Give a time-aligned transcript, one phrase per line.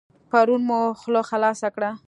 [0.29, 1.89] پرون مو خوله خلاصه کړه.